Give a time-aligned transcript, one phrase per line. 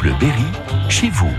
[0.00, 0.44] Bleu Berry,
[0.88, 1.30] chez vous.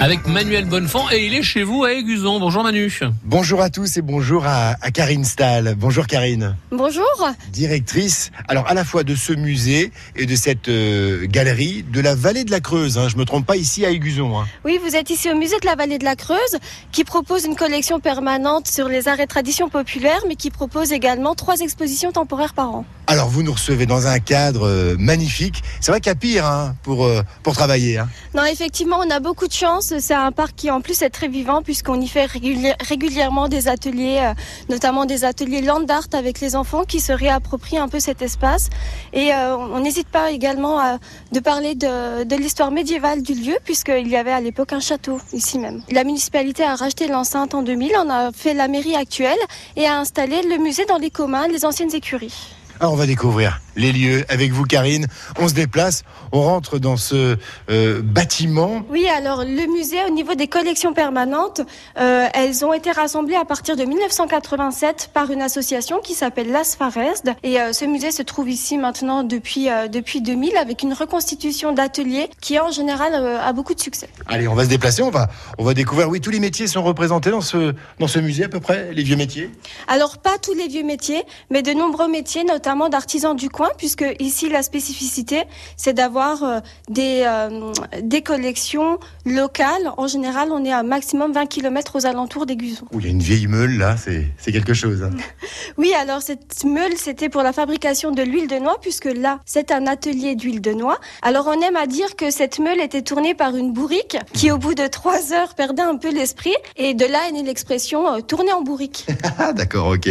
[0.00, 2.38] Avec Manuel Bonnefond et il est chez vous à Aiguzon.
[2.38, 3.00] Bonjour Manu.
[3.24, 5.74] Bonjour à tous et bonjour à, à Karine Stahl.
[5.76, 6.54] Bonjour Karine.
[6.70, 7.04] Bonjour.
[7.50, 12.14] Directrice, alors à la fois de ce musée et de cette euh, galerie de la
[12.14, 12.96] vallée de la Creuse.
[12.96, 14.38] Hein, je me trompe pas ici à Aiguzon.
[14.38, 14.46] Hein.
[14.64, 16.58] Oui, vous êtes ici au musée de la vallée de la Creuse
[16.92, 21.34] qui propose une collection permanente sur les arts et traditions populaires mais qui propose également
[21.34, 22.84] trois expositions temporaires par an.
[23.10, 25.62] Alors vous nous recevez dans un cadre euh, magnifique.
[25.80, 27.96] C'est vrai qu'il y a pire hein, pour, euh, pour travailler.
[27.96, 28.06] Hein.
[28.34, 29.94] Non, effectivement, on a beaucoup de chance.
[29.98, 34.18] C'est un parc qui en plus est très vivant puisqu'on y fait régulièrement des ateliers,
[34.20, 34.34] euh,
[34.68, 38.68] notamment des ateliers land art avec les enfants qui se réapproprient un peu cet espace.
[39.14, 40.98] Et euh, on n'hésite pas également à,
[41.32, 45.18] de parler de, de l'histoire médiévale du lieu puisqu'il y avait à l'époque un château
[45.32, 45.82] ici même.
[45.90, 49.38] La municipalité a racheté l'enceinte en 2000, en a fait la mairie actuelle
[49.76, 52.34] et a installé le musée dans les communs, les anciennes écuries.
[52.80, 55.06] Alors on va découvrir les lieux avec vous Karine.
[55.38, 57.36] On se déplace, on rentre dans ce
[57.70, 58.82] euh, bâtiment.
[58.90, 61.62] Oui, alors le musée, au niveau des collections permanentes,
[61.98, 66.76] euh, elles ont été rassemblées à partir de 1987 par une association qui s'appelle Las
[66.76, 67.34] Faresd.
[67.42, 72.28] Et euh, ce musée se trouve ici maintenant depuis, depuis 2000 avec une reconstitution d'ateliers
[72.40, 74.08] qui en général a beaucoup de succès.
[74.26, 76.08] Allez, on va se déplacer, on va, on va découvrir.
[76.08, 79.04] Oui, tous les métiers sont représentés dans ce, dans ce musée à peu près, les
[79.04, 79.50] vieux métiers?
[79.86, 84.04] Alors pas tous les vieux métiers, mais de nombreux métiers, notamment d'artisans du coin, puisque
[84.18, 85.42] ici la spécificité,
[85.76, 89.92] c'est d'avoir euh, des, euh, des collections locales.
[89.96, 92.86] En général, on est à maximum 20 km aux alentours des Guzons.
[92.92, 95.02] Il y a une vieille meule là, c'est c'est quelque chose.
[95.02, 95.10] hein.
[95.76, 99.70] Oui, alors cette meule, c'était pour la fabrication de l'huile de noix, puisque là, c'est
[99.70, 100.98] un atelier d'huile de noix.
[101.22, 104.58] Alors on aime à dire que cette meule était tournée par une bourrique qui, au
[104.58, 108.20] bout de trois heures, perdait un peu l'esprit, et de là est née l'expression euh,
[108.20, 109.06] tourner en bourrique.
[109.38, 110.08] Ah d'accord, ok.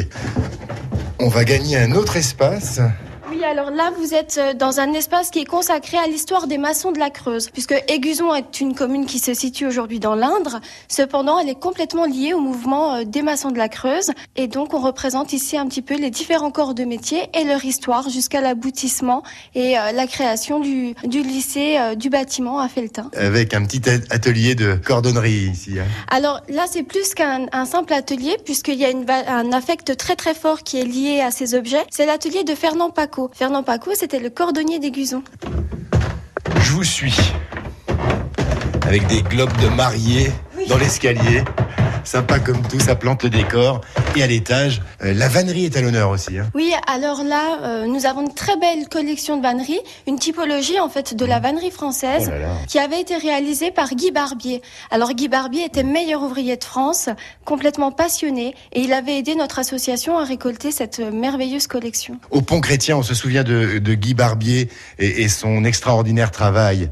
[1.19, 2.79] On va gagner un autre espace.
[3.49, 6.91] Alors là, vous êtes euh, dans un espace qui est consacré à l'histoire des maçons
[6.91, 10.59] de la Creuse, puisque Aiguzon est une commune qui se situe aujourd'hui dans l'Indre.
[10.89, 14.11] Cependant, elle est complètement liée au mouvement euh, des maçons de la Creuse.
[14.35, 17.63] Et donc, on représente ici un petit peu les différents corps de métier et leur
[17.63, 19.23] histoire jusqu'à l'aboutissement
[19.55, 23.09] et euh, la création du, du lycée du bâtiment à Feltin.
[23.15, 25.79] Avec un petit atelier de cordonnerie ici.
[25.79, 25.85] hein.
[26.09, 30.17] Alors là, c'est plus qu'un un simple atelier, puisqu'il y a une un affect très
[30.17, 31.85] très fort qui est lié à ces objets.
[31.89, 33.31] C'est l'atelier de Fernand Paco.
[33.37, 35.21] Fernand Paco, c'était le cordonnier d'Aiguzon.
[36.59, 37.15] Je vous suis.
[38.81, 40.31] Avec des globes de mariée
[40.67, 41.43] dans l'escalier.
[42.07, 43.81] Sympa comme tout, ça plante le décor.
[44.15, 46.39] Et à l'étage, euh, la vannerie est à l'honneur aussi.
[46.39, 46.49] hein.
[46.55, 50.87] Oui, alors là, euh, nous avons une très belle collection de vanneries, une typologie en
[50.87, 52.47] fait de la vannerie française Oh là là.
[52.65, 54.61] qui avait été réalisée par Guy Barbier.
[54.89, 57.09] Alors Guy Barbier était meilleur ouvrier de France,
[57.43, 62.17] complètement passionné, et il avait aidé notre association à récolter cette merveilleuse collection.
[62.31, 66.89] Au Pont Chrétien, on se souvient de, de Guy Barbier et, et son extraordinaire travail.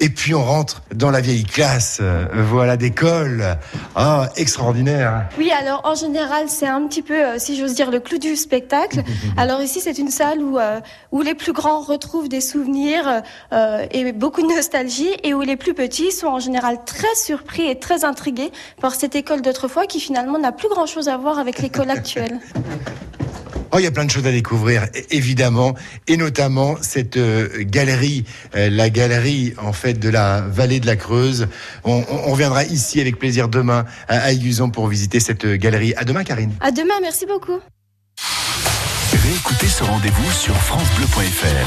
[0.00, 3.58] Et puis on rentre dans la vieille classe, euh, voilà, d'école.
[3.96, 5.28] Ah, extraordinaire.
[5.38, 8.36] Oui, alors en général, c'est un petit peu, euh, si j'ose dire, le clou du
[8.36, 9.02] spectacle.
[9.36, 13.22] Alors ici, c'est une salle où, euh, où les plus grands retrouvent des souvenirs
[13.52, 17.68] euh, et beaucoup de nostalgie, et où les plus petits sont en général très surpris
[17.68, 21.58] et très intrigués par cette école d'autrefois qui finalement n'a plus grand-chose à voir avec
[21.58, 22.38] l'école actuelle.
[23.72, 25.74] Oh, il y a plein de choses à découvrir, évidemment,
[26.06, 28.24] et notamment cette euh, galerie,
[28.56, 31.48] euh, la galerie en fait de la vallée de la Creuse.
[31.84, 35.92] On, on- on reviendra ici avec plaisir demain à Aiguzon pour visiter cette euh, galerie.
[35.96, 36.52] À demain, Karine.
[36.60, 37.58] À demain, merci beaucoup.
[39.12, 41.66] Réécoutez ce rendez-vous sur FranceBleu.fr.